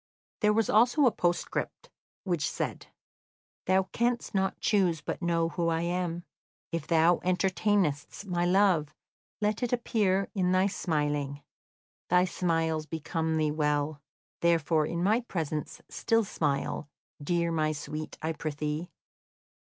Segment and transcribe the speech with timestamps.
[0.39, 1.91] There was also a postscript,
[2.23, 2.87] which said:
[3.67, 6.23] "Thou canst not choose but know who I am.
[6.71, 8.95] If thou entertainest my love,
[9.41, 11.43] let it appear in thy smiling.
[12.09, 14.01] Thy smiles become thee well,
[14.39, 16.89] therefore in my presence still smile,
[17.21, 18.89] dear my sweet, I prithee."